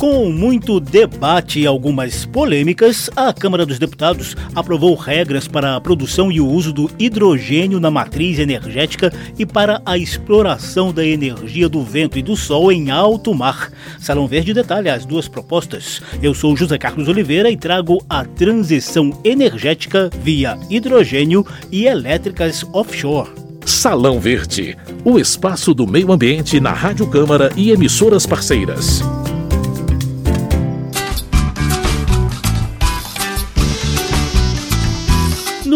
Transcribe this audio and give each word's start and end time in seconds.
Com 0.00 0.30
muito 0.30 0.80
debate 0.80 1.60
e 1.60 1.66
algumas 1.66 2.24
polêmicas, 2.24 3.10
a 3.14 3.34
Câmara 3.34 3.66
dos 3.66 3.78
Deputados 3.78 4.34
aprovou 4.54 4.94
regras 4.94 5.46
para 5.46 5.76
a 5.76 5.80
produção 5.80 6.32
e 6.32 6.40
o 6.40 6.48
uso 6.48 6.72
do 6.72 6.90
hidrogênio 6.98 7.78
na 7.78 7.90
matriz 7.90 8.38
energética 8.38 9.12
e 9.38 9.44
para 9.44 9.82
a 9.84 9.98
exploração 9.98 10.90
da 10.90 11.04
energia 11.04 11.68
do 11.68 11.84
vento 11.84 12.18
e 12.18 12.22
do 12.22 12.34
sol 12.34 12.72
em 12.72 12.90
alto 12.90 13.34
mar. 13.34 13.70
Salão 13.98 14.26
Verde 14.26 14.54
detalha 14.54 14.94
as 14.94 15.04
duas 15.04 15.28
propostas. 15.28 16.00
Eu 16.22 16.32
sou 16.32 16.56
José 16.56 16.78
Carlos 16.78 17.06
Oliveira 17.06 17.50
e 17.50 17.56
trago 17.58 18.02
a 18.08 18.24
transição 18.24 19.20
energética 19.22 20.08
via 20.22 20.58
hidrogênio 20.70 21.46
e 21.70 21.84
elétricas 21.84 22.64
offshore. 22.72 23.28
Salão 23.66 24.18
Verde, 24.18 24.78
o 25.04 25.18
espaço 25.18 25.74
do 25.74 25.86
meio 25.86 26.10
ambiente 26.10 26.58
na 26.58 26.72
Rádio 26.72 27.06
Câmara 27.06 27.52
e 27.54 27.70
emissoras 27.70 28.24
parceiras. 28.24 29.02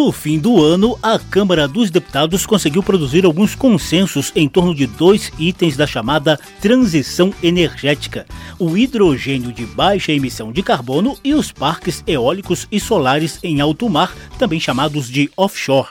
No 0.04 0.12
fim 0.12 0.38
do 0.38 0.62
ano, 0.62 0.98
a 1.02 1.18
Câmara 1.18 1.66
dos 1.66 1.90
Deputados 1.90 2.44
conseguiu 2.44 2.82
produzir 2.82 3.24
alguns 3.24 3.54
consensos 3.54 4.30
em 4.36 4.46
torno 4.46 4.74
de 4.74 4.86
dois 4.86 5.32
itens 5.38 5.78
da 5.78 5.86
chamada 5.86 6.38
transição 6.60 7.32
energética: 7.42 8.26
o 8.58 8.76
hidrogênio 8.76 9.50
de 9.50 9.64
baixa 9.64 10.12
emissão 10.12 10.52
de 10.52 10.62
carbono 10.62 11.16
e 11.24 11.32
os 11.32 11.50
parques 11.50 12.04
eólicos 12.06 12.68
e 12.70 12.78
solares 12.78 13.38
em 13.42 13.62
alto 13.62 13.88
mar, 13.88 14.14
também 14.38 14.60
chamados 14.60 15.08
de 15.08 15.30
offshore. 15.38 15.88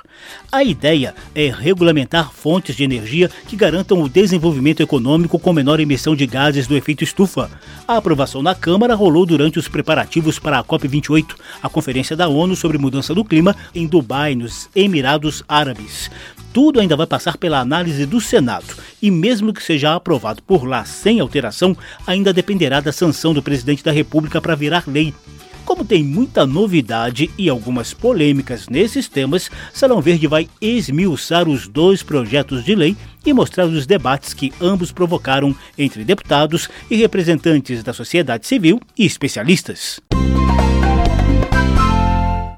A 0.51 0.63
ideia 0.63 1.15
é 1.33 1.49
regulamentar 1.49 2.31
fontes 2.31 2.75
de 2.75 2.83
energia 2.83 3.31
que 3.47 3.55
garantam 3.55 3.99
o 3.99 4.07
desenvolvimento 4.07 4.83
econômico 4.83 5.39
com 5.39 5.51
menor 5.51 5.79
emissão 5.79 6.15
de 6.15 6.27
gases 6.27 6.67
do 6.67 6.77
efeito 6.77 7.03
estufa. 7.03 7.49
A 7.87 7.97
aprovação 7.97 8.43
na 8.43 8.53
Câmara 8.53 8.93
rolou 8.93 9.25
durante 9.25 9.57
os 9.57 9.67
preparativos 9.67 10.37
para 10.37 10.59
a 10.59 10.63
COP28, 10.63 11.35
a 11.63 11.67
Conferência 11.67 12.15
da 12.15 12.27
ONU 12.27 12.55
sobre 12.55 12.77
Mudança 12.77 13.15
do 13.15 13.25
Clima, 13.25 13.55
em 13.73 13.87
Dubai, 13.87 14.02
nos 14.37 14.69
Emirados 14.75 15.43
Árabes. 15.47 16.11
Tudo 16.53 16.79
ainda 16.79 16.95
vai 16.95 17.07
passar 17.07 17.37
pela 17.37 17.59
análise 17.59 18.05
do 18.05 18.21
Senado 18.21 18.75
e, 19.01 19.09
mesmo 19.09 19.53
que 19.53 19.63
seja 19.63 19.95
aprovado 19.95 20.43
por 20.43 20.65
lá 20.65 20.85
sem 20.85 21.19
alteração, 21.19 21.75
ainda 22.05 22.31
dependerá 22.31 22.79
da 22.79 22.91
sanção 22.91 23.33
do 23.33 23.41
presidente 23.41 23.83
da 23.83 23.91
República 23.91 24.39
para 24.39 24.55
virar 24.55 24.83
lei. 24.85 25.13
Como 25.65 25.85
tem 25.85 26.03
muita 26.03 26.45
novidade 26.45 27.31
e 27.37 27.49
algumas 27.49 27.93
polêmicas 27.93 28.67
nesses 28.67 29.07
temas, 29.07 29.49
Salão 29.73 30.01
Verde 30.01 30.27
vai 30.27 30.47
esmiuçar 30.61 31.47
os 31.47 31.67
dois 31.67 32.03
projetos 32.03 32.63
de 32.63 32.75
lei 32.75 32.97
e 33.25 33.33
mostrar 33.33 33.65
os 33.65 33.85
debates 33.87 34.33
que 34.33 34.53
ambos 34.61 34.91
provocaram 34.91 35.55
entre 35.77 36.03
deputados 36.03 36.69
e 36.91 36.97
representantes 36.97 37.81
da 37.81 37.93
sociedade 37.93 38.45
civil 38.45 38.79
e 38.97 39.05
especialistas. 39.05 40.01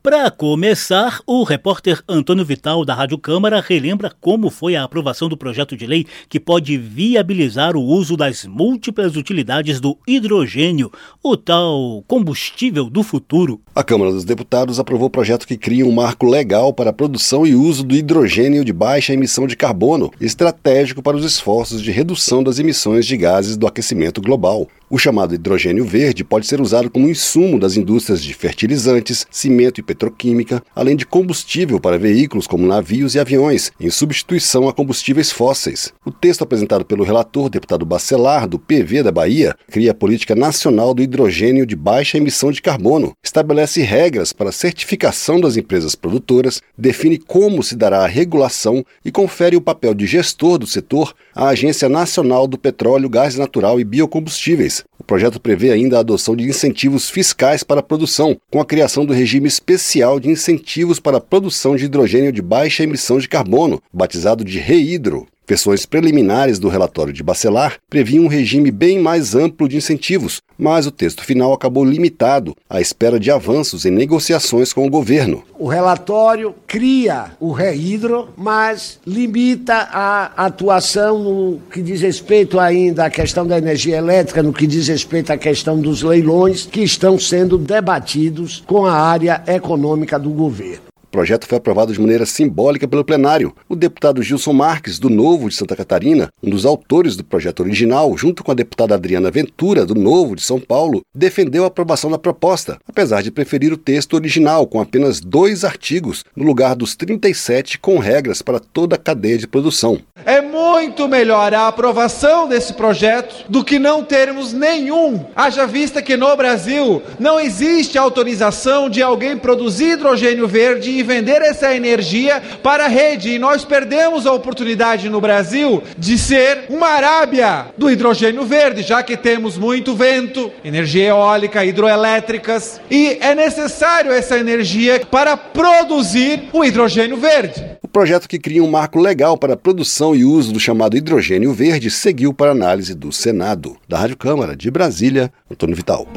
Para 0.06 0.30
começar, 0.30 1.20
o 1.26 1.44
repórter 1.44 2.00
Antônio 2.08 2.46
Vital, 2.46 2.86
da 2.86 2.94
Rádio 2.94 3.18
Câmara, 3.18 3.60
relembra 3.60 4.14
como 4.22 4.52
foi 4.52 4.76
a 4.76 4.84
aprovação 4.84 5.28
do 5.28 5.36
projeto 5.36 5.76
de 5.76 5.88
lei 5.88 6.06
que 6.30 6.40
pode 6.40 6.78
viabilizar 6.78 7.76
o 7.76 7.82
uso 7.82 8.16
das 8.16 8.46
múltiplas 8.46 9.16
utilidades 9.16 9.80
do 9.80 9.98
hidrogênio, 10.08 10.92
o 11.24 11.36
tal 11.36 12.04
combustível 12.08 12.88
do 12.88 13.02
futuro. 13.02 13.60
A 13.74 13.84
Câmara 13.84 14.12
dos 14.12 14.24
Deputados 14.24 14.80
aprovou 14.80 15.08
o 15.08 15.10
projeto 15.10 15.48
que 15.48 15.58
cria 15.58 15.88
um 15.88 15.92
marco 15.92 16.28
legal 16.28 16.72
para 16.72 16.92
a 16.92 16.94
produção 16.94 17.44
e 17.44 17.56
uso 17.56 17.84
do 17.84 17.96
hidrogênio 17.96 18.64
de 18.64 18.72
baixa 18.72 19.12
emissão 19.12 19.48
de 19.48 19.58
carbono, 19.58 20.12
estratégico 20.22 21.02
para 21.02 21.18
os 21.18 21.26
esforços 21.26 21.82
de 21.82 21.90
redução 21.90 22.44
das 22.44 22.60
emissões 22.60 23.08
de 23.08 23.18
gases 23.18 23.58
do 23.58 23.66
aquecimento 23.66 24.22
global. 24.22 24.68
O 24.88 25.00
chamado 25.00 25.34
hidrogênio 25.34 25.84
verde 25.84 26.24
pode 26.24 26.46
ser 26.46 26.62
usado 26.62 26.92
como 26.92 27.10
insumo 27.10 27.60
das 27.60 27.76
indústrias 27.76 28.22
de 28.22 28.32
fertilizantes, 28.36 29.26
cimento 29.32 29.80
e 29.80 29.84
petroquímica, 29.84 30.62
além 30.76 30.96
de 30.96 31.08
combustível 31.08 31.80
para 31.80 31.98
veículos 31.98 32.46
como 32.46 32.68
navios 32.68 33.16
e 33.16 33.20
aviões, 33.20 33.72
em 33.80 33.90
substituição 33.90 34.70
a 34.70 34.74
combustíveis 34.74 35.32
fósseis. 35.32 35.92
O 36.06 36.12
texto 36.12 36.44
apresentado 36.44 36.86
pelo 36.86 37.04
relator, 37.04 37.50
deputado 37.50 37.84
Bacelar, 37.84 38.48
do 38.48 38.60
PV 38.60 39.02
da 39.02 39.12
Bahia, 39.12 39.56
cria 39.72 39.90
a 39.90 39.96
Política 39.96 40.36
Nacional 40.36 40.94
do 40.94 41.02
Hidrogênio 41.02 41.66
de 41.66 41.76
Baixa 41.76 42.20
Emissão 42.20 42.52
de 42.52 42.62
Carbono, 42.62 43.14
estabelece 43.24 43.82
regras 43.82 44.34
para 44.34 44.50
a 44.50 44.54
certificação 44.54 45.42
das 45.42 45.58
empresas 45.58 45.96
produtoras, 45.96 46.62
define 46.78 47.18
como 47.18 47.64
se 47.64 47.76
dará 47.76 48.04
a 48.04 48.08
regulação 48.08 48.86
e 49.04 49.12
confere 49.12 49.56
o 49.56 49.62
papel 49.62 49.96
de 49.96 50.06
gestor 50.06 50.60
do 50.60 50.68
setor 50.68 51.16
à 51.34 51.48
Agência 51.48 51.90
Nacional 51.90 52.46
do 52.46 52.58
Petróleo, 52.58 53.10
Gás 53.10 53.36
Natural 53.36 53.80
e 53.80 53.84
Biocombustíveis 53.84 54.76
o 55.06 55.14
projeto 55.16 55.40
prevê 55.40 55.72
ainda 55.72 55.98
a 55.98 56.00
adoção 56.00 56.36
de 56.36 56.50
incentivos 56.50 57.12
fiscais 57.12 57.62
para 57.62 57.80
a 57.80 57.84
produção, 57.84 58.36
com 58.50 58.60
a 58.60 58.66
criação 58.66 59.06
do 59.06 59.14
regime 59.14 59.48
especial 59.48 60.20
de 60.20 60.30
incentivos 60.30 61.00
para 61.00 61.18
a 61.18 61.22
produção 61.22 61.76
de 61.76 61.86
hidrogênio 61.86 62.32
de 62.32 62.42
baixa 62.42 62.82
emissão 62.82 63.20
de 63.20 63.30
carbono, 63.30 63.80
batizado 63.94 64.44
de 64.44 64.58
REHIDRO. 64.58 65.28
Versões 65.48 65.86
preliminares 65.86 66.58
do 66.58 66.70
relatório 66.70 67.14
de 67.14 67.22
Bacelar 67.22 67.78
previam 67.88 68.26
um 68.26 68.28
regime 68.28 68.72
bem 68.72 69.00
mais 69.00 69.36
amplo 69.36 69.70
de 69.70 69.78
incentivos, 69.78 70.42
mas 70.58 70.88
o 70.88 70.92
texto 70.92 71.24
final 71.24 71.54
acabou 71.54 71.86
limitado 71.86 72.56
à 72.68 72.82
espera 72.82 73.20
de 73.20 73.30
avanços 73.30 73.86
em 73.86 73.92
negociações 73.92 74.74
com 74.74 74.88
o 74.88 74.90
governo. 74.90 75.44
O 75.60 75.68
relatório 75.68 76.56
cria 76.66 77.32
o 77.40 77.52
reidro, 77.52 78.30
mas 78.36 79.00
limita 79.06 79.76
a 79.76 80.46
atuação 80.46 81.20
no 81.20 81.60
que 81.72 81.82
diz 81.82 82.02
respeito 82.02 82.60
ainda 82.60 83.06
à 83.06 83.10
questão 83.10 83.46
da 83.46 83.58
energia 83.58 83.98
elétrica, 83.98 84.42
no 84.42 84.52
que 84.52 84.66
diz 84.66 84.88
respeito 84.88 85.32
à 85.32 85.38
questão 85.38 85.80
dos 85.80 86.02
leilões 86.02 86.66
que 86.66 86.82
estão 86.82 87.20
sendo 87.20 87.58
debatidos 87.58 88.64
com 88.66 88.86
a 88.86 88.94
área 88.94 89.44
econômica 89.48 90.18
do 90.18 90.32
governo 90.32 90.95
projeto 91.16 91.48
foi 91.48 91.58
aprovado 91.58 91.94
de 91.94 92.02
maneira 92.02 92.26
simbólica 92.26 92.86
pelo 92.86 93.06
plenário. 93.06 93.56
O 93.70 93.76
deputado 93.76 94.22
Gilson 94.22 94.52
Marques, 94.52 95.00
do 95.00 95.10
Novo 95.10 95.48
de 95.48 95.56
Santa 95.56 95.74
Catarina, 95.74 96.28
um 96.44 96.50
dos 96.50 96.66
autores 96.66 97.16
do 97.16 97.24
projeto 97.24 97.62
original, 97.62 98.18
junto 98.18 98.44
com 98.44 98.52
a 98.52 98.54
deputada 98.54 98.96
Adriana 98.96 99.32
Ventura, 99.32 99.86
do 99.86 99.96
Novo 99.96 100.36
de 100.36 100.42
São 100.42 100.60
Paulo, 100.60 101.04
defendeu 101.16 101.64
a 101.64 101.68
aprovação 101.68 102.12
da 102.12 102.18
proposta, 102.18 102.78
apesar 102.86 103.24
de 103.24 103.32
preferir 103.32 103.72
o 103.72 103.78
texto 103.78 104.16
original, 104.16 104.68
com 104.68 104.82
apenas 104.82 105.22
dois 105.22 105.64
artigos, 105.64 106.26
no 106.36 106.44
lugar 106.44 106.76
dos 106.76 106.98
37 106.98 107.80
com 107.80 107.98
regras 107.98 108.42
para 108.42 108.60
toda 108.60 108.98
a 108.98 109.00
cadeia 109.00 109.38
de 109.38 109.48
produção. 109.48 110.02
É 110.26 110.42
muito 110.42 111.08
melhor 111.08 111.54
a 111.54 111.70
aprovação 111.70 112.46
desse 112.46 112.74
projeto 112.74 113.46
do 113.48 113.64
que 113.64 113.80
não 113.80 114.04
termos 114.04 114.52
nenhum. 114.52 115.26
Haja 115.34 115.66
vista 115.66 116.02
que 116.02 116.18
no 116.18 116.36
Brasil 116.36 117.02
não 117.18 117.40
existe 117.40 117.98
autorização 117.98 118.90
de 118.90 119.02
alguém 119.02 119.38
produzir 119.38 119.94
hidrogênio 119.94 120.46
verde 120.46 120.90
e 120.90 121.05
vender 121.06 121.42
essa 121.42 121.74
energia 121.74 122.42
para 122.62 122.86
a 122.86 122.90
rede. 122.90 123.32
E 123.32 123.40
nós 123.40 123.64
perdemos 123.64 124.26
a 124.26 124.34
oportunidade 124.34 125.10
no 125.10 125.22
Brasil 125.22 125.84
de 125.98 126.18
ser 126.18 126.66
uma 126.70 126.88
Arábia 126.88 127.68
do 127.78 127.90
hidrogênio 127.90 128.44
verde, 128.46 128.82
já 128.82 129.04
que 129.04 129.16
temos 129.16 129.58
muito 129.58 129.96
vento, 129.96 130.52
energia 130.64 131.10
eólica, 131.10 131.64
hidroelétricas, 131.64 132.80
e 132.90 133.18
é 133.22 133.36
necessário 133.36 134.12
essa 134.12 134.38
energia 134.38 135.02
para 135.12 135.38
produzir 135.38 136.50
o 136.52 136.64
hidrogênio 136.64 137.18
verde. 137.18 137.64
O 137.82 137.88
projeto 137.88 138.28
que 138.28 138.40
cria 138.40 138.64
um 138.64 138.70
marco 138.70 139.00
legal 139.00 139.38
para 139.38 139.54
a 139.54 139.58
produção 139.58 140.16
e 140.16 140.26
uso 140.26 140.52
do 140.52 140.60
chamado 140.60 140.98
hidrogênio 140.98 141.54
verde 141.54 141.90
seguiu 141.90 142.34
para 142.34 142.52
análise 142.52 142.94
do 142.94 143.12
Senado. 143.12 143.78
Da 143.88 143.98
Rádio 143.98 144.18
Câmara 144.18 144.56
de 144.56 144.70
Brasília, 144.72 145.32
Antônio 145.50 145.76
Vital. 145.76 146.08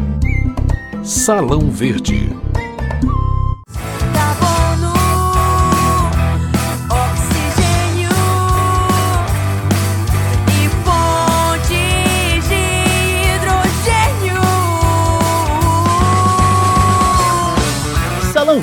Salão 1.03 1.71
Verde. 1.71 2.29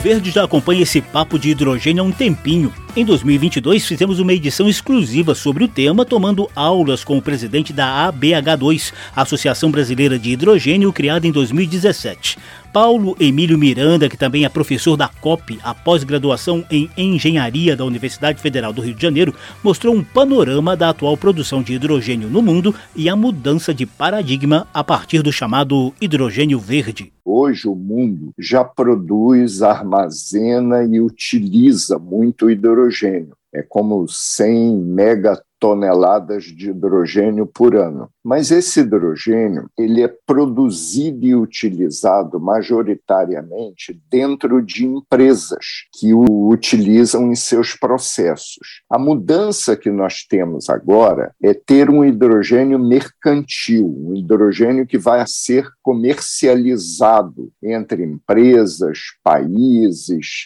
Verde 0.05 0.29
já 0.29 0.43
acompanha 0.43 0.83
esse 0.83 1.01
papo 1.01 1.39
de 1.39 1.49
hidrogênio 1.49 2.03
há 2.03 2.05
um 2.05 2.11
tempinho. 2.11 2.71
Em 2.95 3.03
2022, 3.03 3.87
fizemos 3.87 4.19
uma 4.19 4.33
edição 4.33 4.69
exclusiva 4.69 5.33
sobre 5.33 5.63
o 5.63 5.67
tema, 5.67 6.05
tomando 6.05 6.47
aulas 6.55 7.03
com 7.03 7.17
o 7.17 7.21
presidente 7.23 7.73
da 7.73 8.13
ABH2, 8.13 8.93
Associação 9.15 9.71
Brasileira 9.71 10.19
de 10.19 10.29
Hidrogênio, 10.29 10.93
criada 10.93 11.25
em 11.25 11.31
2017. 11.31 12.37
Paulo 12.75 13.15
Emílio 13.17 13.57
Miranda, 13.57 14.09
que 14.09 14.17
também 14.17 14.43
é 14.43 14.49
professor 14.49 14.97
da 14.97 15.07
COP, 15.07 15.57
a 15.63 15.73
pós-graduação 15.73 16.65
em 16.69 16.89
Engenharia 16.97 17.73
da 17.73 17.85
Universidade 17.85 18.41
Federal 18.41 18.73
do 18.73 18.81
Rio 18.81 18.93
de 18.93 19.01
Janeiro, 19.01 19.33
mostrou 19.63 19.95
um 19.95 20.03
panorama 20.03 20.75
da 20.75 20.89
atual 20.89 21.15
produção 21.15 21.63
de 21.63 21.73
hidrogênio 21.73 22.27
no 22.27 22.41
mundo 22.41 22.75
e 22.93 23.07
a 23.07 23.15
mudança 23.15 23.73
de 23.73 23.85
paradigma 23.85 24.67
a 24.73 24.83
partir 24.83 25.21
do 25.21 25.31
chamado 25.31 25.93
hidrogênio 26.01 26.59
verde. 26.59 27.13
Hoje 27.23 27.65
o 27.65 27.75
mundo 27.75 28.33
já 28.37 28.65
produz, 28.65 29.61
armazena 29.61 30.83
e 30.83 30.99
utiliza 30.99 31.97
muito 31.97 32.51
hidrogênio. 32.51 33.37
É 33.53 33.63
como 33.63 34.05
100 34.05 34.75
megatons 34.79 35.54
toneladas 35.65 36.43
de 36.43 36.69
hidrogênio 36.69 37.47
por 37.47 37.75
ano. 37.75 38.07
Mas 38.23 38.51
esse 38.51 38.81
hidrogênio 38.81 39.67
ele 39.75 40.03
é 40.03 40.07
produzido 40.07 41.25
e 41.25 41.33
utilizado 41.33 42.39
majoritariamente 42.39 43.99
dentro 44.07 44.61
de 44.61 44.85
empresas 44.85 45.87
que 45.99 46.13
o 46.13 46.49
utilizam 46.49 47.31
em 47.31 47.35
seus 47.35 47.73
processos. 47.73 48.83
A 48.87 48.99
mudança 48.99 49.75
que 49.75 49.89
nós 49.89 50.23
temos 50.23 50.69
agora 50.69 51.33
é 51.41 51.51
ter 51.55 51.89
um 51.89 52.05
hidrogênio 52.05 52.77
mercantil, 52.77 53.87
um 53.87 54.15
hidrogênio 54.15 54.85
que 54.85 54.99
vai 54.99 55.25
ser 55.25 55.67
comercializado 55.81 57.51
entre 57.63 58.03
empresas, 58.03 58.99
países. 59.23 60.45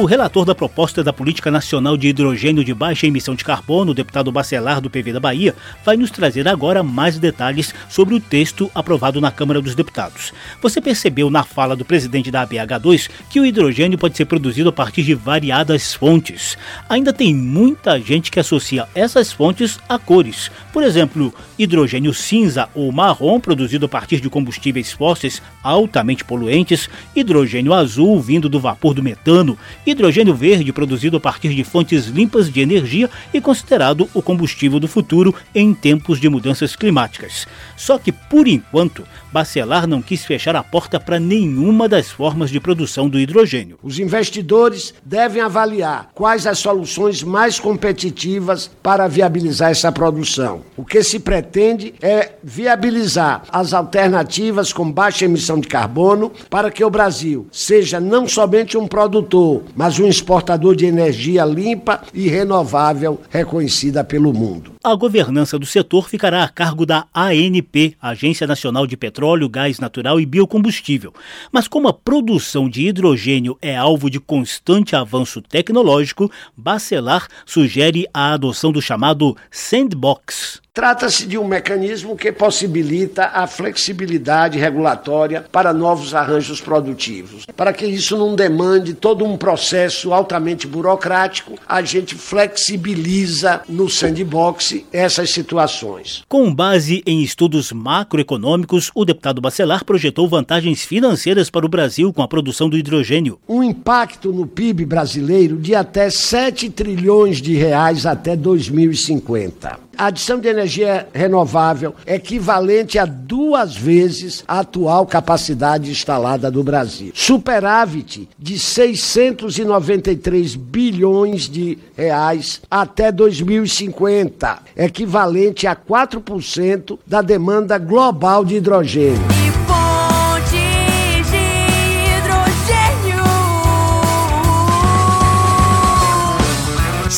O 0.00 0.06
relator 0.06 0.46
da 0.46 0.54
proposta 0.54 1.04
da 1.04 1.12
Política 1.12 1.50
Nacional 1.50 1.98
de 1.98 2.08
Hidrogênio 2.08 2.64
de 2.64 2.72
Baixa 2.72 3.06
Emissão 3.06 3.34
de 3.34 3.44
Carbono, 3.44 3.90
o 3.90 3.94
deputado 3.94 4.32
Bacelar 4.32 4.80
do 4.80 4.88
PV 4.88 5.12
da 5.12 5.20
Bahia, 5.20 5.54
vai 5.84 5.98
nos 5.98 6.10
trazer 6.10 6.48
agora 6.48 6.82
mais 6.82 7.18
detalhes 7.18 7.74
sobre 7.90 8.14
o 8.14 8.20
texto 8.20 8.70
aprovado 8.74 9.20
na 9.20 9.30
Câmara 9.30 9.60
dos 9.60 9.74
Deputados. 9.74 10.32
Você 10.62 10.80
percebeu 10.80 11.28
na 11.28 11.44
fala 11.44 11.76
do 11.76 11.84
presidente 11.84 12.30
da 12.30 12.46
ABH2 12.46 13.10
que 13.28 13.38
o 13.38 13.44
hidrogênio 13.44 13.98
pode 13.98 14.16
ser 14.16 14.24
produzido 14.24 14.70
a 14.70 14.72
partir 14.72 15.02
de 15.02 15.14
variadas 15.14 15.92
fontes. 15.92 16.56
Ainda 16.88 17.12
tem 17.12 17.34
muita 17.34 18.00
gente 18.00 18.30
que 18.30 18.40
associa 18.40 18.88
essas 18.94 19.30
fontes 19.30 19.78
a 19.86 19.98
cores. 19.98 20.50
Por 20.72 20.82
exemplo, 20.82 21.34
hidrogênio 21.58 22.14
cinza 22.14 22.66
ou 22.74 22.90
marrom 22.90 23.38
produzido 23.38 23.84
a 23.84 23.90
partir 23.90 24.20
de 24.20 24.30
combustíveis 24.30 24.90
fósseis 24.90 25.42
altamente 25.62 26.24
poluentes, 26.24 26.88
hidrogênio 27.14 27.74
azul 27.74 28.18
vindo 28.22 28.48
do 28.48 28.58
vapor 28.58 28.94
do 28.94 29.02
metano 29.02 29.58
hidrogênio 29.86 30.34
verde 30.34 30.72
produzido 30.72 31.16
a 31.16 31.20
partir 31.20 31.54
de 31.54 31.64
fontes 31.64 32.06
limpas 32.06 32.50
de 32.50 32.60
energia 32.60 33.10
e 33.32 33.40
considerado 33.40 34.08
o 34.14 34.22
combustível 34.22 34.78
do 34.78 34.88
futuro 34.88 35.34
em 35.54 35.74
tempos 35.74 36.20
de 36.20 36.28
mudanças 36.28 36.76
climáticas. 36.76 37.46
Só 37.76 37.98
que, 37.98 38.12
por 38.12 38.46
enquanto, 38.46 39.04
Bacelar 39.32 39.86
não 39.86 40.02
quis 40.02 40.24
fechar 40.26 40.54
a 40.54 40.62
porta 40.62 41.00
para 41.00 41.18
nenhuma 41.18 41.88
das 41.88 42.10
formas 42.10 42.50
de 42.50 42.60
produção 42.60 43.08
do 43.08 43.18
hidrogênio. 43.18 43.78
Os 43.82 43.98
investidores 43.98 44.92
devem 45.04 45.40
avaliar 45.40 46.10
quais 46.14 46.46
as 46.46 46.58
soluções 46.58 47.22
mais 47.22 47.58
competitivas 47.58 48.70
para 48.82 49.08
viabilizar 49.08 49.70
essa 49.70 49.90
produção. 49.90 50.60
O 50.76 50.84
que 50.84 51.02
se 51.02 51.18
pretende 51.18 51.94
é 52.02 52.32
viabilizar 52.44 53.44
as 53.50 53.72
alternativas 53.72 54.70
com 54.70 54.92
baixa 54.92 55.24
emissão 55.24 55.58
de 55.58 55.66
carbono 55.66 56.30
para 56.50 56.70
que 56.70 56.84
o 56.84 56.90
Brasil 56.90 57.46
seja 57.50 57.98
não 57.98 58.28
somente 58.28 58.76
um 58.76 58.86
produtor, 58.86 59.62
mas 59.74 59.98
um 59.98 60.06
exportador 60.06 60.76
de 60.76 60.84
energia 60.84 61.44
limpa 61.44 62.02
e 62.12 62.28
renovável 62.28 63.18
reconhecida 63.30 64.04
pelo 64.04 64.32
mundo. 64.34 64.71
A 64.84 64.96
governança 64.96 65.60
do 65.60 65.64
setor 65.64 66.08
ficará 66.08 66.42
a 66.42 66.48
cargo 66.48 66.84
da 66.84 67.06
ANP, 67.14 67.94
Agência 68.02 68.48
Nacional 68.48 68.84
de 68.84 68.96
Petróleo, 68.96 69.48
Gás 69.48 69.78
Natural 69.78 70.20
e 70.20 70.26
Biocombustível. 70.26 71.14
Mas 71.52 71.68
como 71.68 71.86
a 71.86 71.92
produção 71.92 72.68
de 72.68 72.88
hidrogênio 72.88 73.56
é 73.62 73.76
alvo 73.76 74.10
de 74.10 74.18
constante 74.18 74.96
avanço 74.96 75.40
tecnológico, 75.40 76.28
Bacelar 76.56 77.28
sugere 77.46 78.08
a 78.12 78.32
adoção 78.32 78.72
do 78.72 78.82
chamado 78.82 79.36
Sandbox, 79.52 80.61
Trata-se 80.74 81.26
de 81.26 81.36
um 81.36 81.46
mecanismo 81.46 82.16
que 82.16 82.32
possibilita 82.32 83.26
a 83.26 83.46
flexibilidade 83.46 84.58
regulatória 84.58 85.44
para 85.52 85.70
novos 85.70 86.14
arranjos 86.14 86.62
produtivos. 86.62 87.44
Para 87.54 87.74
que 87.74 87.84
isso 87.84 88.16
não 88.16 88.34
demande 88.34 88.94
todo 88.94 89.22
um 89.22 89.36
processo 89.36 90.14
altamente 90.14 90.66
burocrático, 90.66 91.58
a 91.68 91.82
gente 91.82 92.14
flexibiliza 92.14 93.60
no 93.68 93.86
sandbox 93.90 94.82
essas 94.90 95.28
situações. 95.28 96.24
Com 96.26 96.54
base 96.54 97.02
em 97.04 97.22
estudos 97.22 97.70
macroeconômicos, 97.70 98.90
o 98.94 99.04
deputado 99.04 99.42
Bacelar 99.42 99.84
projetou 99.84 100.26
vantagens 100.26 100.82
financeiras 100.82 101.50
para 101.50 101.66
o 101.66 101.68
Brasil 101.68 102.14
com 102.14 102.22
a 102.22 102.28
produção 102.28 102.70
do 102.70 102.78
hidrogênio. 102.78 103.38
Um 103.46 103.62
impacto 103.62 104.32
no 104.32 104.46
PIB 104.46 104.86
brasileiro 104.86 105.58
de 105.58 105.74
até 105.74 106.08
7 106.08 106.70
trilhões 106.70 107.42
de 107.42 107.52
reais 107.52 108.06
até 108.06 108.34
2050. 108.34 109.91
A 110.02 110.06
adição 110.06 110.40
de 110.40 110.48
energia 110.48 111.06
renovável 111.14 111.94
é 112.04 112.16
equivalente 112.16 112.98
a 112.98 113.04
duas 113.04 113.76
vezes 113.76 114.42
a 114.48 114.58
atual 114.58 115.06
capacidade 115.06 115.92
instalada 115.92 116.50
do 116.50 116.64
Brasil. 116.64 117.12
Superávit 117.14 118.28
de 118.36 118.58
693 118.58 120.56
bilhões 120.56 121.48
de 121.48 121.78
reais 121.96 122.62
até 122.68 123.12
2050, 123.12 124.58
equivalente 124.76 125.68
a 125.68 125.76
4% 125.76 126.98
da 127.06 127.22
demanda 127.22 127.78
global 127.78 128.44
de 128.44 128.56
hidrogênio. 128.56 129.31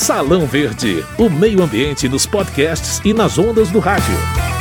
Salão 0.05 0.45
Verde, 0.47 1.03
o 1.17 1.31
meio 1.31 1.63
ambiente 1.63 2.11
nos 2.11 2.27
podcasts 2.27 3.01
e 3.07 3.15
nas 3.15 3.39
ondas 3.39 3.71
do 3.71 3.79
rádio. 3.79 4.54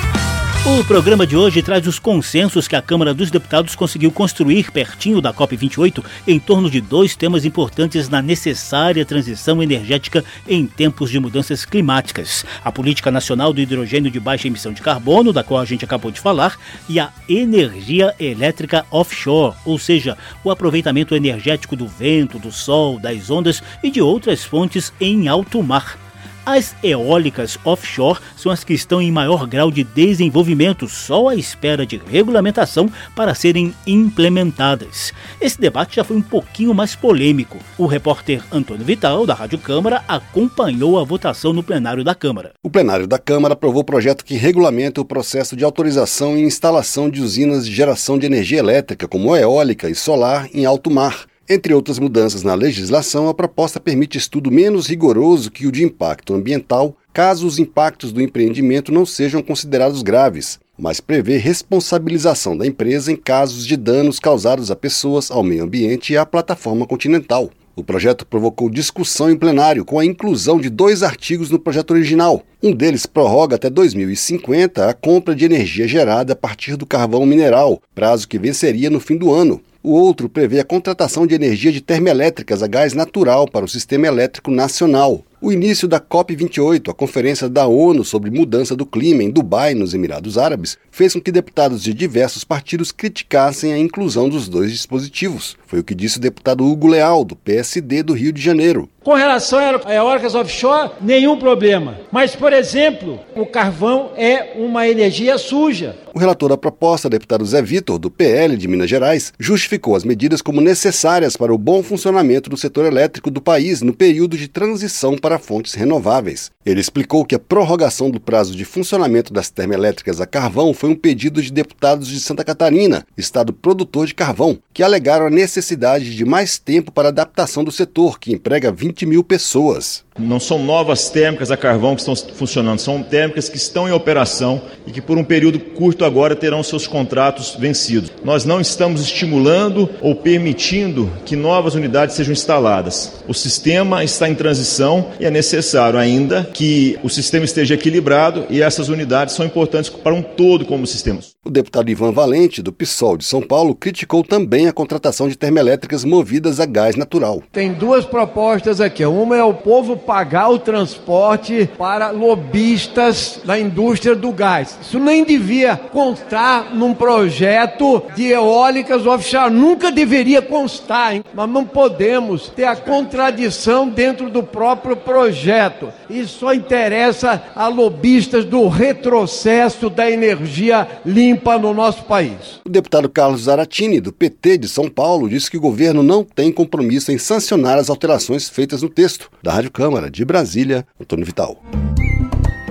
O 0.65 0.81
programa 0.85 1.27
de 1.27 1.35
hoje 1.35 1.61
traz 1.61 1.85
os 1.87 1.99
consensos 1.99 2.69
que 2.69 2.75
a 2.77 2.81
Câmara 2.81 3.13
dos 3.13 3.29
Deputados 3.29 3.75
conseguiu 3.75 4.09
construir 4.09 4.71
pertinho 4.71 5.19
da 5.19 5.33
COP28 5.33 6.01
em 6.25 6.39
torno 6.39 6.69
de 6.69 6.79
dois 6.79 7.17
temas 7.17 7.43
importantes 7.43 8.07
na 8.07 8.21
necessária 8.21 9.05
transição 9.05 9.61
energética 9.61 10.23
em 10.47 10.65
tempos 10.65 11.11
de 11.11 11.19
mudanças 11.19 11.65
climáticas: 11.65 12.45
a 12.63 12.71
Política 12.71 13.11
Nacional 13.11 13.51
do 13.51 13.59
Hidrogênio 13.59 14.09
de 14.09 14.21
Baixa 14.21 14.47
Emissão 14.47 14.71
de 14.71 14.81
Carbono, 14.81 15.33
da 15.33 15.43
qual 15.43 15.59
a 15.59 15.65
gente 15.65 15.83
acabou 15.83 16.11
de 16.11 16.21
falar, 16.21 16.57
e 16.87 16.97
a 16.97 17.11
energia 17.27 18.15
elétrica 18.17 18.85
offshore, 18.89 19.57
ou 19.65 19.77
seja, 19.77 20.17
o 20.45 20.49
aproveitamento 20.49 21.13
energético 21.13 21.75
do 21.75 21.89
vento, 21.89 22.39
do 22.39 22.53
sol, 22.53 22.97
das 22.97 23.29
ondas 23.29 23.61
e 23.83 23.91
de 23.91 24.01
outras 24.01 24.45
fontes 24.45 24.93
em 25.01 25.27
alto 25.27 25.61
mar. 25.61 26.02
As 26.45 26.75
eólicas 26.83 27.57
offshore 27.63 28.19
são 28.35 28.51
as 28.51 28.65
que 28.65 28.73
estão 28.73 29.01
em 29.01 29.09
maior 29.09 29.47
grau 29.47 29.71
de 29.71 29.81
desenvolvimento, 29.81 30.89
só 30.89 31.29
à 31.29 31.35
espera 31.35 31.85
de 31.85 32.01
regulamentação 32.05 32.91
para 33.15 33.33
serem 33.33 33.73
implementadas. 33.87 35.13
Esse 35.39 35.59
debate 35.59 35.95
já 35.95 36.03
foi 36.03 36.17
um 36.17 36.21
pouquinho 36.21 36.73
mais 36.73 36.97
polêmico. 36.97 37.57
O 37.77 37.85
repórter 37.85 38.43
Antônio 38.51 38.83
Vital, 38.83 39.25
da 39.25 39.33
Rádio 39.33 39.57
Câmara, 39.57 40.03
acompanhou 40.05 40.99
a 40.99 41.05
votação 41.05 41.53
no 41.53 41.63
plenário 41.63 42.03
da 42.03 42.13
Câmara. 42.13 42.51
O 42.61 42.69
plenário 42.69 43.07
da 43.07 43.17
Câmara 43.17 43.53
aprovou 43.53 43.81
o 43.81 43.85
projeto 43.85 44.25
que 44.25 44.35
regulamenta 44.35 44.99
o 44.99 45.05
processo 45.05 45.55
de 45.55 45.63
autorização 45.63 46.37
e 46.37 46.41
instalação 46.41 47.09
de 47.09 47.21
usinas 47.21 47.65
de 47.65 47.73
geração 47.73 48.19
de 48.19 48.25
energia 48.25 48.59
elétrica, 48.59 49.07
como 49.07 49.33
eólica 49.33 49.89
e 49.89 49.95
solar, 49.95 50.49
em 50.53 50.65
alto 50.65 50.91
mar. 50.91 51.25
Entre 51.53 51.71
outras 51.71 51.99
mudanças 51.99 52.41
na 52.41 52.55
legislação, 52.55 53.29
a 53.29 53.33
proposta 53.33 53.79
permite 53.79 54.17
estudo 54.17 54.49
menos 54.49 54.87
rigoroso 54.87 55.51
que 55.51 55.67
o 55.67 55.71
de 55.71 55.83
impacto 55.83 56.33
ambiental, 56.33 56.97
caso 57.13 57.45
os 57.45 57.59
impactos 57.59 58.11
do 58.11 58.19
empreendimento 58.19 58.91
não 58.91 59.05
sejam 59.05 59.39
considerados 59.39 60.01
graves, 60.01 60.59
mas 60.75 60.99
prevê 60.99 61.37
responsabilização 61.37 62.57
da 62.57 62.65
empresa 62.65 63.11
em 63.11 63.15
casos 63.15 63.67
de 63.67 63.77
danos 63.77 64.19
causados 64.19 64.71
a 64.71 64.75
pessoas, 64.75 65.29
ao 65.29 65.43
meio 65.43 65.63
ambiente 65.63 66.11
e 66.11 66.17
à 66.17 66.25
plataforma 66.25 66.87
continental. 66.87 67.51
O 67.75 67.83
projeto 67.83 68.25
provocou 68.25 68.67
discussão 68.67 69.29
em 69.29 69.37
plenário 69.37 69.85
com 69.85 69.99
a 69.99 70.05
inclusão 70.05 70.59
de 70.59 70.71
dois 70.71 71.03
artigos 71.03 71.51
no 71.51 71.59
projeto 71.59 71.91
original. 71.91 72.41
Um 72.63 72.71
deles 72.71 73.05
prorroga 73.05 73.57
até 73.57 73.69
2050 73.69 74.89
a 74.89 74.93
compra 74.95 75.35
de 75.35 75.45
energia 75.45 75.87
gerada 75.87 76.33
a 76.33 76.35
partir 76.35 76.75
do 76.75 76.87
carvão 76.87 77.27
mineral, 77.27 77.79
prazo 77.93 78.27
que 78.27 78.39
venceria 78.39 78.89
no 78.89 78.99
fim 78.99 79.17
do 79.17 79.31
ano. 79.31 79.61
O 79.85 79.91
outro 79.91 80.29
prevê 80.29 80.61
a 80.61 80.63
contratação 80.63 81.27
de 81.27 81.35
energia 81.35 81.69
de 81.69 81.81
termoelétricas 81.81 82.63
a 82.63 82.67
gás 82.67 82.93
natural 82.93 83.45
para 83.45 83.65
o 83.65 83.67
sistema 83.67 84.07
elétrico 84.07 84.49
nacional. 84.49 85.21
O 85.45 85.51
início 85.51 85.89
da 85.89 85.99
COP28, 85.99 86.87
a 86.87 86.93
Conferência 86.93 87.49
da 87.49 87.67
ONU 87.67 88.05
sobre 88.05 88.31
Mudança 88.31 88.77
do 88.77 88.85
Clima 88.85 89.23
em 89.23 89.29
Dubai, 89.29 89.73
nos 89.73 89.93
Emirados 89.93 90.37
Árabes, 90.37 90.77
fez 90.89 91.11
com 91.11 91.19
que 91.19 91.33
deputados 91.33 91.83
de 91.83 91.93
diversos 91.93 92.45
partidos 92.45 92.93
criticassem 92.93 93.73
a 93.73 93.77
inclusão 93.77 94.29
dos 94.29 94.47
dois 94.47 94.71
dispositivos. 94.71 95.57
Foi 95.67 95.79
o 95.79 95.83
que 95.83 95.93
disse 95.93 96.17
o 96.17 96.21
deputado 96.21 96.65
Hugo 96.65 96.87
Leal, 96.87 97.25
do 97.25 97.35
PSD 97.35 98.03
do 98.03 98.13
Rio 98.13 98.31
de 98.31 98.41
Janeiro. 98.41 98.87
Com 99.03 99.15
relação 99.15 99.59
a 99.59 99.93
eólicas 99.93 100.33
offshore, 100.33 100.91
nenhum 101.01 101.37
problema. 101.37 101.97
Mas, 102.09 102.37
por 102.37 102.53
exemplo, 102.53 103.19
o 103.35 103.45
carvão 103.45 104.11
é 104.15 104.53
uma 104.55 104.87
energia 104.87 105.37
suja. 105.37 105.97
O 106.13 106.19
relator 106.19 106.47
da 106.47 106.55
proposta, 106.55 107.09
deputado 107.09 107.45
Zé 107.45 107.61
Vitor, 107.61 107.99
do 107.99 108.09
PL 108.09 108.55
de 108.55 108.67
Minas 108.67 108.89
Gerais, 108.89 109.33
justificou 109.37 109.95
as 109.95 110.05
medidas 110.05 110.41
como 110.41 110.61
necessárias 110.61 111.35
para 111.35 111.53
o 111.53 111.57
bom 111.57 111.83
funcionamento 111.83 112.49
do 112.49 112.55
setor 112.55 112.85
elétrico 112.85 113.29
do 113.29 113.41
país 113.41 113.81
no 113.81 113.93
período 113.93 114.37
de 114.37 114.47
transição 114.47 115.17
para 115.17 115.32
para 115.33 115.39
fontes 115.39 115.73
renováveis. 115.73 116.51
Ele 116.65 116.79
explicou 116.79 117.25
que 117.25 117.35
a 117.35 117.39
prorrogação 117.39 118.09
do 118.09 118.19
prazo 118.19 118.55
de 118.55 118.63
funcionamento 118.63 119.33
das 119.33 119.49
termoelétricas 119.49 120.21
a 120.21 120.25
carvão 120.25 120.73
foi 120.73 120.91
um 120.91 120.95
pedido 120.95 121.41
de 121.41 121.51
deputados 121.51 122.07
de 122.07 122.19
Santa 122.19 122.43
Catarina, 122.43 123.05
estado 123.17 123.51
produtor 123.51 124.05
de 124.05 124.13
carvão, 124.13 124.59
que 124.71 124.83
alegaram 124.83 125.25
a 125.25 125.31
necessidade 125.31 126.15
de 126.15 126.23
mais 126.23 126.57
tempo 126.57 126.91
para 126.91 127.09
adaptação 127.09 127.63
do 127.63 127.71
setor, 127.71 128.19
que 128.19 128.31
emprega 128.31 128.71
20 128.71 129.05
mil 129.05 129.23
pessoas. 129.23 130.05
Não 130.17 130.39
são 130.39 130.63
novas 130.63 131.09
térmicas 131.09 131.49
a 131.49 131.57
carvão 131.57 131.95
que 131.95 132.01
estão 132.01 132.15
funcionando, 132.15 132.77
são 132.77 133.01
térmicas 133.01 133.49
que 133.49 133.57
estão 133.57 133.89
em 133.89 133.91
operação 133.91 134.61
e 134.85 134.91
que 134.91 135.01
por 135.01 135.17
um 135.17 135.23
período 135.23 135.59
curto 135.59 136.05
agora 136.05 136.35
terão 136.35 136.61
seus 136.61 136.85
contratos 136.85 137.55
vencidos. 137.59 138.11
Nós 138.23 138.45
não 138.45 138.61
estamos 138.61 139.01
estimulando 139.01 139.89
ou 140.01 140.15
permitindo 140.15 141.11
que 141.25 141.35
novas 141.35 141.73
unidades 141.73 142.15
sejam 142.15 142.31
instaladas. 142.31 143.23
O 143.27 143.33
sistema 143.33 144.03
está 144.03 144.29
em 144.29 144.35
transição 144.35 145.11
e 145.23 145.25
é 145.25 145.31
necessário 145.31 145.97
ainda 145.97 146.43
que 146.53 146.99
o 147.01 147.09
sistema 147.09 147.45
esteja 147.45 147.75
equilibrado 147.75 148.45
e 148.49 148.61
essas 148.61 148.89
unidades 148.89 149.33
são 149.33 149.45
importantes 149.45 149.89
para 149.89 150.13
um 150.13 150.21
todo 150.21 150.65
como 150.65 150.85
sistema. 150.85 151.21
O 151.45 151.49
deputado 151.49 151.89
Ivan 151.89 152.11
Valente, 152.11 152.61
do 152.61 152.71
PSOL 152.71 153.17
de 153.17 153.25
São 153.25 153.41
Paulo, 153.41 153.75
criticou 153.75 154.23
também 154.23 154.67
a 154.67 154.73
contratação 154.73 155.27
de 155.27 155.37
termoelétricas 155.37 156.05
movidas 156.05 156.59
a 156.59 156.65
gás 156.65 156.95
natural. 156.95 157.41
Tem 157.51 157.73
duas 157.73 158.05
propostas 158.05 158.79
aqui. 158.79 159.05
Uma 159.05 159.37
é 159.37 159.43
o 159.43 159.53
povo 159.53 159.97
pagar 159.97 160.49
o 160.49 160.59
transporte 160.59 161.69
para 161.77 162.11
lobistas 162.11 163.41
da 163.43 163.59
indústria 163.59 164.15
do 164.15 164.31
gás. 164.31 164.77
Isso 164.81 164.99
nem 164.99 165.23
devia 165.23 165.75
constar 165.75 166.73
num 166.73 166.93
projeto 166.93 168.03
de 168.15 168.27
eólicas 168.27 169.05
offshore. 169.05 169.53
Nunca 169.53 169.91
deveria 169.91 170.41
constar, 170.41 171.15
hein? 171.15 171.25
mas 171.33 171.49
não 171.49 171.65
podemos 171.65 172.49
ter 172.49 172.65
a 172.65 172.75
contradição 172.75 173.87
dentro 173.87 174.29
do 174.29 174.43
próprio 174.43 174.95
projeto. 175.05 175.89
Isso 176.09 176.39
só 176.39 176.53
interessa 176.53 177.43
a 177.55 177.67
lobistas 177.67 178.45
do 178.45 178.67
retrocesso 178.67 179.89
da 179.89 180.09
energia 180.09 180.87
limpa 181.05 181.57
no 181.57 181.73
nosso 181.73 182.03
país. 182.03 182.61
O 182.65 182.69
deputado 182.69 183.09
Carlos 183.09 183.43
Zaratini, 183.43 184.01
do 184.01 184.11
PT 184.11 184.57
de 184.57 184.67
São 184.67 184.89
Paulo, 184.89 185.29
disse 185.29 185.49
que 185.49 185.57
o 185.57 185.61
governo 185.61 186.03
não 186.03 186.23
tem 186.23 186.51
compromisso 186.51 187.11
em 187.11 187.17
sancionar 187.17 187.77
as 187.77 187.89
alterações 187.89 188.49
feitas 188.49 188.81
no 188.81 188.89
texto. 188.89 189.29
Da 189.41 189.53
Rádio 189.53 189.71
Câmara 189.71 189.93
Câmara 189.93 190.09
de 190.09 190.25
Brasília, 190.25 190.87
Antônio 190.99 191.25
Vital. 191.25 191.61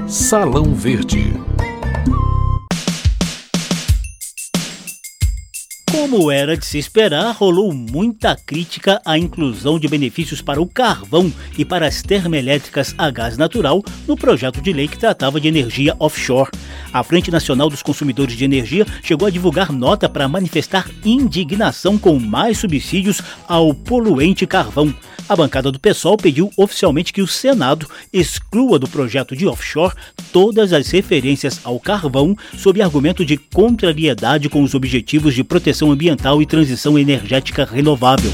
Salão 0.08 0.74
Verde. 0.74 1.32
Como 5.92 6.32
era 6.32 6.56
de 6.56 6.64
se 6.64 6.78
esperar, 6.78 7.34
rolou 7.34 7.70
muita 7.70 8.34
crítica 8.34 8.98
à 9.04 9.18
inclusão 9.18 9.78
de 9.78 9.86
benefícios 9.86 10.40
para 10.40 10.60
o 10.60 10.66
carvão 10.66 11.30
e 11.56 11.66
para 11.66 11.86
as 11.86 12.00
termoelétricas 12.00 12.94
a 12.96 13.10
gás 13.10 13.36
natural 13.36 13.82
no 14.08 14.16
projeto 14.16 14.62
de 14.62 14.72
lei 14.72 14.88
que 14.88 14.98
tratava 14.98 15.38
de 15.38 15.48
energia 15.48 15.94
offshore. 15.98 16.50
A 16.94 17.02
Frente 17.04 17.30
Nacional 17.30 17.68
dos 17.68 17.82
Consumidores 17.82 18.34
de 18.34 18.42
Energia 18.42 18.86
chegou 19.02 19.28
a 19.28 19.30
divulgar 19.30 19.70
nota 19.70 20.08
para 20.08 20.26
manifestar 20.26 20.88
indignação 21.04 21.98
com 21.98 22.18
mais 22.18 22.56
subsídios 22.56 23.20
ao 23.46 23.74
poluente 23.74 24.46
carvão. 24.46 24.94
A 25.28 25.36
bancada 25.36 25.70
do 25.70 25.78
PSOL 25.80 26.16
pediu 26.16 26.50
oficialmente 26.56 27.12
que 27.12 27.22
o 27.22 27.26
Senado 27.26 27.88
exclua 28.12 28.78
do 28.78 28.88
projeto 28.88 29.36
de 29.36 29.46
offshore 29.46 29.94
todas 30.32 30.72
as 30.72 30.90
referências 30.90 31.60
ao 31.64 31.78
carvão 31.78 32.36
sob 32.56 32.82
argumento 32.82 33.24
de 33.24 33.36
contrariedade 33.36 34.48
com 34.48 34.62
os 34.62 34.74
objetivos 34.74 35.34
de 35.34 35.44
proteção 35.44 35.90
ambiental 35.90 36.42
e 36.42 36.46
transição 36.46 36.98
energética 36.98 37.64
renovável 37.64 38.32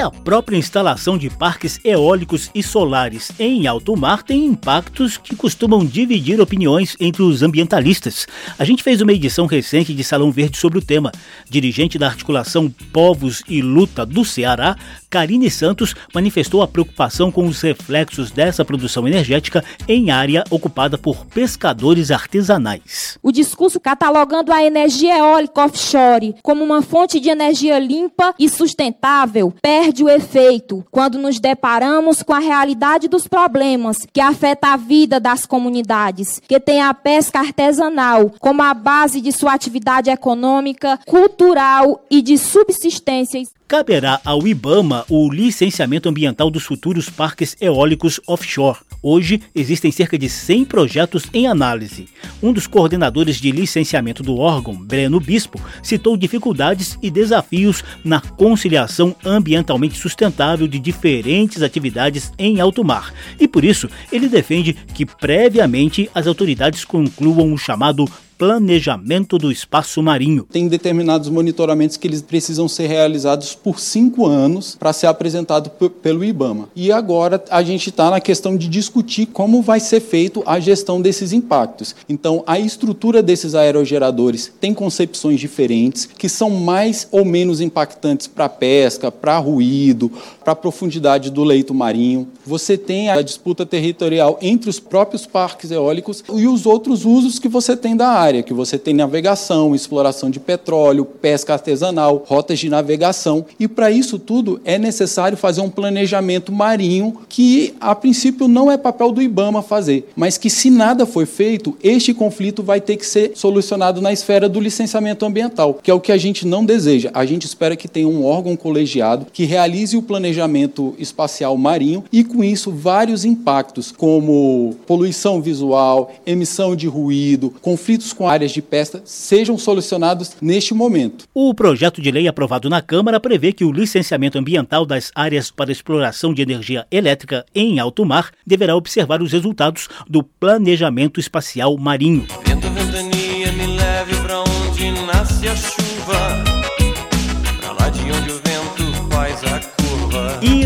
a 0.00 0.10
própria 0.10 0.56
instalação 0.56 1.18
de 1.18 1.28
parques 1.28 1.80
eólicos 1.84 2.50
e 2.54 2.62
solares 2.62 3.32
em 3.38 3.66
alto 3.66 3.96
mar 3.96 4.22
tem 4.22 4.44
impactos 4.44 5.16
que 5.16 5.34
costumam 5.34 5.84
dividir 5.84 6.40
opiniões 6.40 6.96
entre 7.00 7.22
os 7.22 7.42
ambientalistas. 7.42 8.26
A 8.58 8.64
gente 8.64 8.82
fez 8.82 9.00
uma 9.00 9.12
edição 9.12 9.46
recente 9.46 9.92
de 9.92 10.04
Salão 10.04 10.30
Verde 10.30 10.56
sobre 10.56 10.78
o 10.78 10.82
tema. 10.82 11.10
Dirigente 11.48 11.98
da 11.98 12.06
articulação 12.06 12.72
Povos 12.92 13.42
e 13.48 13.60
Luta 13.60 14.06
do 14.06 14.24
Ceará, 14.24 14.76
Karine 15.10 15.50
Santos 15.50 15.94
manifestou 16.14 16.62
a 16.62 16.68
preocupação 16.68 17.32
com 17.32 17.46
os 17.46 17.60
reflexos 17.60 18.30
dessa 18.30 18.64
produção 18.64 19.08
energética 19.08 19.64
em 19.88 20.10
área 20.10 20.44
ocupada 20.50 20.98
por 20.98 21.24
pescadores 21.26 22.10
artesanais. 22.10 23.18
O 23.22 23.32
discurso 23.32 23.80
catalogando 23.80 24.52
a 24.52 24.62
energia 24.62 25.18
eólica 25.18 25.64
offshore 25.64 26.34
como 26.42 26.62
uma 26.62 26.82
fonte 26.82 27.18
de 27.18 27.30
energia 27.30 27.78
limpa 27.78 28.34
e 28.38 28.48
sustentável 28.48 29.52
perde 29.62 29.87
o 30.02 30.08
efeito 30.08 30.84
quando 30.90 31.18
nos 31.18 31.40
deparamos 31.40 32.22
com 32.22 32.32
a 32.32 32.38
realidade 32.38 33.08
dos 33.08 33.26
problemas 33.26 34.06
que 34.12 34.20
afeta 34.20 34.68
a 34.68 34.76
vida 34.76 35.18
das 35.18 35.46
comunidades, 35.46 36.40
que 36.46 36.60
tem 36.60 36.82
a 36.82 36.94
pesca 36.94 37.40
artesanal 37.40 38.32
como 38.38 38.62
a 38.62 38.74
base 38.74 39.20
de 39.20 39.32
sua 39.32 39.54
atividade 39.54 40.10
econômica, 40.10 40.98
cultural 41.06 42.04
e 42.10 42.22
de 42.22 42.38
subsistência 42.38 43.40
caberá 43.68 44.18
ao 44.24 44.48
IBAMA 44.48 45.04
o 45.10 45.30
licenciamento 45.30 46.08
ambiental 46.08 46.50
dos 46.50 46.64
futuros 46.64 47.10
parques 47.10 47.54
eólicos 47.60 48.18
offshore. 48.26 48.78
Hoje, 49.02 49.42
existem 49.54 49.92
cerca 49.92 50.18
de 50.18 50.26
100 50.26 50.64
projetos 50.64 51.24
em 51.34 51.46
análise. 51.46 52.08
Um 52.42 52.52
dos 52.52 52.66
coordenadores 52.66 53.36
de 53.36 53.52
licenciamento 53.52 54.22
do 54.22 54.38
órgão, 54.38 54.74
Breno 54.74 55.20
Bispo, 55.20 55.60
citou 55.82 56.16
dificuldades 56.16 56.98
e 57.02 57.10
desafios 57.10 57.84
na 58.02 58.20
conciliação 58.20 59.14
ambientalmente 59.24 59.98
sustentável 59.98 60.66
de 60.66 60.78
diferentes 60.78 61.62
atividades 61.62 62.32
em 62.38 62.60
alto 62.60 62.82
mar. 62.82 63.12
E 63.38 63.46
por 63.46 63.64
isso, 63.64 63.88
ele 64.10 64.28
defende 64.28 64.72
que 64.72 65.04
previamente 65.04 66.10
as 66.14 66.26
autoridades 66.26 66.84
concluam 66.84 67.52
o 67.52 67.58
chamado 67.58 68.06
planejamento 68.38 69.36
do 69.36 69.50
espaço 69.50 70.00
marinho. 70.00 70.46
Tem 70.48 70.68
determinados 70.68 71.28
monitoramentos 71.28 71.96
que 71.96 72.06
eles 72.06 72.22
precisam 72.22 72.68
ser 72.68 72.86
realizados 72.86 73.52
por 73.56 73.80
cinco 73.80 74.24
anos 74.24 74.76
para 74.78 74.92
ser 74.92 75.08
apresentado 75.08 75.70
pelo 76.00 76.24
IBAMA. 76.24 76.68
E 76.76 76.92
agora 76.92 77.42
a 77.50 77.62
gente 77.64 77.90
está 77.90 78.08
na 78.10 78.20
questão 78.20 78.56
de 78.56 78.68
discutir 78.68 79.26
como 79.26 79.60
vai 79.60 79.80
ser 79.80 79.98
feito 80.00 80.44
a 80.46 80.60
gestão 80.60 81.02
desses 81.02 81.32
impactos. 81.32 81.96
Então, 82.08 82.44
a 82.46 82.60
estrutura 82.60 83.20
desses 83.20 83.56
aerogeradores 83.56 84.52
tem 84.60 84.72
concepções 84.72 85.40
diferentes 85.40 86.06
que 86.06 86.28
são 86.28 86.48
mais 86.50 87.08
ou 87.10 87.24
menos 87.24 87.60
impactantes 87.60 88.28
para 88.28 88.48
pesca, 88.48 89.10
para 89.10 89.36
ruído, 89.38 90.12
para 90.44 90.52
a 90.52 90.56
profundidade 90.56 91.30
do 91.30 91.42
leito 91.42 91.74
marinho. 91.74 92.28
Você 92.46 92.78
tem 92.78 93.10
a 93.10 93.20
disputa 93.20 93.66
territorial 93.66 94.38
entre 94.40 94.70
os 94.70 94.78
próprios 94.78 95.26
parques 95.26 95.72
eólicos 95.72 96.22
e 96.32 96.46
os 96.46 96.66
outros 96.66 97.04
usos 97.04 97.40
que 97.40 97.48
você 97.48 97.76
tem 97.76 97.96
da 97.96 98.06
área 98.06 98.27
área, 98.28 98.42
que 98.42 98.52
você 98.52 98.78
tem 98.78 98.94
navegação, 98.94 99.74
exploração 99.74 100.30
de 100.30 100.38
petróleo, 100.38 101.04
pesca 101.04 101.54
artesanal, 101.54 102.24
rotas 102.26 102.58
de 102.58 102.68
navegação. 102.68 103.44
E 103.58 103.66
para 103.66 103.90
isso 103.90 104.18
tudo 104.18 104.60
é 104.64 104.78
necessário 104.78 105.36
fazer 105.36 105.60
um 105.60 105.70
planejamento 105.70 106.52
marinho 106.52 107.18
que, 107.28 107.74
a 107.80 107.94
princípio, 107.94 108.46
não 108.46 108.70
é 108.70 108.76
papel 108.76 109.10
do 109.10 109.22
IBAMA 109.22 109.62
fazer, 109.62 110.10
mas 110.14 110.36
que, 110.36 110.50
se 110.50 110.70
nada 110.70 111.06
for 111.06 111.26
feito, 111.26 111.76
este 111.82 112.12
conflito 112.12 112.62
vai 112.62 112.80
ter 112.80 112.96
que 112.96 113.06
ser 113.06 113.32
solucionado 113.34 114.00
na 114.00 114.12
esfera 114.12 114.48
do 114.48 114.60
licenciamento 114.60 115.24
ambiental, 115.24 115.74
que 115.82 115.90
é 115.90 115.94
o 115.94 116.00
que 116.00 116.12
a 116.12 116.18
gente 116.18 116.46
não 116.46 116.64
deseja. 116.64 117.10
A 117.14 117.24
gente 117.24 117.46
espera 117.46 117.76
que 117.76 117.88
tenha 117.88 118.08
um 118.08 118.24
órgão 118.24 118.56
colegiado 118.56 119.26
que 119.32 119.44
realize 119.44 119.96
o 119.96 120.02
planejamento 120.02 120.94
espacial 120.98 121.56
marinho 121.56 122.04
e, 122.12 122.22
com 122.22 122.44
isso, 122.44 122.70
vários 122.70 123.24
impactos, 123.24 123.90
como 123.90 124.76
poluição 124.86 125.40
visual, 125.40 126.12
emissão 126.26 126.76
de 126.76 126.86
ruído, 126.86 127.54
conflitos 127.62 128.12
com 128.18 128.28
áreas 128.28 128.50
de 128.50 128.60
pesca 128.60 129.00
sejam 129.04 129.56
solucionados 129.56 130.32
neste 130.42 130.74
momento. 130.74 131.24
O 131.32 131.54
projeto 131.54 132.02
de 132.02 132.10
lei 132.10 132.26
aprovado 132.26 132.68
na 132.68 132.82
Câmara 132.82 133.20
prevê 133.20 133.52
que 133.52 133.64
o 133.64 133.70
licenciamento 133.70 134.36
ambiental 134.36 134.84
das 134.84 135.12
áreas 135.14 135.52
para 135.52 135.70
exploração 135.70 136.34
de 136.34 136.42
energia 136.42 136.84
elétrica 136.90 137.46
em 137.54 137.78
alto 137.78 138.04
mar 138.04 138.32
deverá 138.44 138.74
observar 138.74 139.22
os 139.22 139.32
resultados 139.32 139.88
do 140.08 140.24
planejamento 140.24 141.20
espacial 141.20 141.78
marinho. 141.78 142.26
Vento, 142.44 142.68
ventania, 142.70 143.52
me 143.52 143.76
leve 143.76 144.16
pra 144.16 144.40
onde 144.40 144.90
nasce 145.06 145.46
a 145.46 145.54
chuva, 145.54 146.47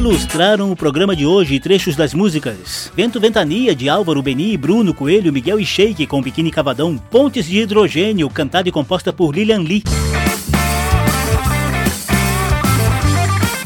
ilustraram 0.02 0.72
o 0.72 0.74
programa 0.74 1.14
de 1.14 1.24
hoje 1.24 1.60
trechos 1.60 1.94
das 1.94 2.12
músicas 2.12 2.90
Vento 2.92 3.20
Ventania, 3.20 3.72
de 3.72 3.88
Álvaro 3.88 4.20
Beni, 4.20 4.56
Bruno 4.56 4.92
Coelho, 4.92 5.32
Miguel 5.32 5.60
e 5.60 5.64
Sheik, 5.64 6.08
com 6.08 6.20
Biquíni 6.20 6.50
Cavadão, 6.50 6.98
Pontes 6.98 7.46
de 7.46 7.60
Hidrogênio, 7.60 8.28
cantada 8.28 8.68
e 8.68 8.72
composta 8.72 9.12
por 9.12 9.32
Lilian 9.32 9.60
Lee. 9.60 9.84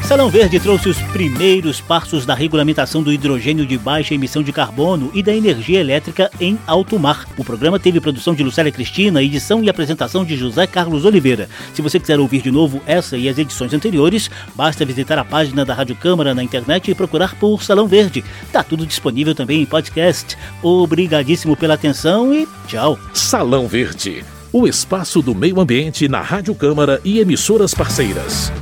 Salão 0.07 0.29
Verde 0.29 0.57
trouxe 0.57 0.87
os 0.87 0.97
primeiros 1.11 1.81
passos 1.81 2.25
da 2.25 2.33
regulamentação 2.33 3.03
do 3.03 3.11
hidrogênio 3.11 3.65
de 3.65 3.77
baixa 3.77 4.13
emissão 4.13 4.41
de 4.41 4.53
carbono 4.53 5.11
e 5.13 5.21
da 5.21 5.35
energia 5.35 5.81
elétrica 5.81 6.31
em 6.39 6.57
alto 6.65 6.97
mar. 6.97 7.25
O 7.37 7.43
programa 7.43 7.77
teve 7.77 7.99
produção 7.99 8.33
de 8.33 8.41
Lucélia 8.41 8.71
Cristina, 8.71 9.21
edição 9.21 9.61
e 9.61 9.69
apresentação 9.69 10.23
de 10.23 10.37
José 10.37 10.65
Carlos 10.65 11.03
Oliveira. 11.03 11.49
Se 11.73 11.81
você 11.81 11.99
quiser 11.99 12.21
ouvir 12.21 12.41
de 12.41 12.49
novo 12.49 12.81
essa 12.85 13.17
e 13.17 13.27
as 13.27 13.37
edições 13.37 13.73
anteriores, 13.73 14.31
basta 14.55 14.85
visitar 14.85 15.19
a 15.19 15.25
página 15.25 15.65
da 15.65 15.73
Rádio 15.73 15.97
Câmara 15.97 16.33
na 16.33 16.41
internet 16.41 16.89
e 16.89 16.95
procurar 16.95 17.35
por 17.35 17.61
Salão 17.61 17.85
Verde. 17.85 18.23
Tá 18.49 18.63
tudo 18.63 18.87
disponível 18.87 19.35
também 19.35 19.61
em 19.61 19.65
podcast. 19.65 20.37
Obrigadíssimo 20.63 21.57
pela 21.57 21.73
atenção 21.73 22.33
e 22.33 22.47
tchau. 22.65 22.97
Salão 23.13 23.67
Verde, 23.67 24.23
o 24.53 24.65
espaço 24.65 25.21
do 25.21 25.35
meio 25.35 25.59
ambiente 25.59 26.07
na 26.07 26.21
Rádio 26.21 26.55
Câmara 26.55 27.01
e 27.03 27.19
emissoras 27.19 27.73
parceiras. 27.73 28.53